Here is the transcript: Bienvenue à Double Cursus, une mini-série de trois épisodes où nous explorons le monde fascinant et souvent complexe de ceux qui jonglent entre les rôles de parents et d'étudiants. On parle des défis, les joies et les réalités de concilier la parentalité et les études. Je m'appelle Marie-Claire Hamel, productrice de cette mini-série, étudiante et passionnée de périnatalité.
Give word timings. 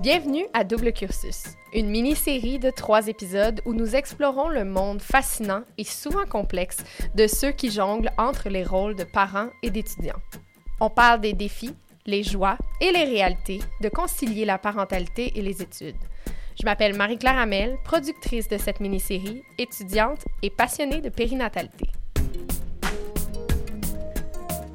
Bienvenue 0.00 0.44
à 0.52 0.64
Double 0.64 0.92
Cursus, 0.92 1.44
une 1.72 1.88
mini-série 1.88 2.58
de 2.58 2.70
trois 2.70 3.08
épisodes 3.08 3.62
où 3.64 3.72
nous 3.72 3.96
explorons 3.96 4.48
le 4.48 4.64
monde 4.64 5.00
fascinant 5.00 5.62
et 5.78 5.84
souvent 5.84 6.26
complexe 6.26 6.78
de 7.14 7.26
ceux 7.26 7.52
qui 7.52 7.70
jonglent 7.70 8.12
entre 8.18 8.48
les 8.50 8.64
rôles 8.64 8.96
de 8.96 9.04
parents 9.04 9.48
et 9.62 9.70
d'étudiants. 9.70 10.20
On 10.80 10.90
parle 10.90 11.20
des 11.20 11.32
défis, 11.32 11.74
les 12.04 12.22
joies 12.22 12.58
et 12.80 12.92
les 12.92 13.04
réalités 13.04 13.60
de 13.80 13.88
concilier 13.88 14.44
la 14.44 14.58
parentalité 14.58 15.38
et 15.38 15.42
les 15.42 15.62
études. 15.62 15.96
Je 16.60 16.64
m'appelle 16.64 16.94
Marie-Claire 16.94 17.38
Hamel, 17.38 17.76
productrice 17.82 18.48
de 18.48 18.58
cette 18.58 18.80
mini-série, 18.80 19.42
étudiante 19.58 20.24
et 20.42 20.50
passionnée 20.50 21.00
de 21.00 21.08
périnatalité. 21.08 21.93